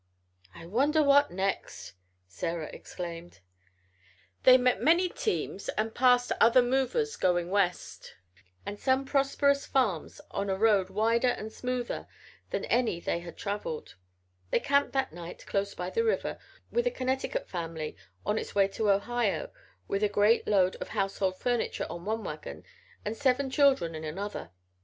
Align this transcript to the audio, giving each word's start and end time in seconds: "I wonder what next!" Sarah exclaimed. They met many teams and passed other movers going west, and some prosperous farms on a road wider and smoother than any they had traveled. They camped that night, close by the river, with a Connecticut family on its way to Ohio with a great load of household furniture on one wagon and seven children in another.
"I 0.55 0.65
wonder 0.65 1.03
what 1.03 1.29
next!" 1.29 1.93
Sarah 2.27 2.71
exclaimed. 2.73 3.39
They 4.41 4.57
met 4.57 4.81
many 4.81 5.07
teams 5.09 5.69
and 5.69 5.93
passed 5.93 6.31
other 6.41 6.63
movers 6.63 7.15
going 7.15 7.51
west, 7.51 8.15
and 8.65 8.79
some 8.79 9.05
prosperous 9.05 9.67
farms 9.67 10.19
on 10.31 10.49
a 10.49 10.57
road 10.57 10.89
wider 10.89 11.27
and 11.27 11.53
smoother 11.53 12.07
than 12.49 12.65
any 12.65 12.99
they 12.99 13.19
had 13.19 13.37
traveled. 13.37 13.93
They 14.49 14.59
camped 14.59 14.93
that 14.93 15.13
night, 15.13 15.45
close 15.45 15.75
by 15.75 15.91
the 15.91 16.03
river, 16.03 16.39
with 16.71 16.87
a 16.87 16.91
Connecticut 16.91 17.47
family 17.47 17.95
on 18.25 18.39
its 18.39 18.55
way 18.55 18.67
to 18.69 18.89
Ohio 18.89 19.51
with 19.87 20.01
a 20.01 20.09
great 20.09 20.47
load 20.47 20.77
of 20.77 20.87
household 20.87 21.37
furniture 21.37 21.85
on 21.91 22.05
one 22.05 22.23
wagon 22.23 22.63
and 23.05 23.15
seven 23.15 23.51
children 23.51 23.93
in 23.93 24.03
another. 24.03 24.49